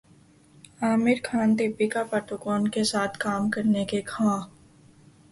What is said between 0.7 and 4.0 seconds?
عامرخان دپیکا پڈوکون کے ساتھ کام کرنے کے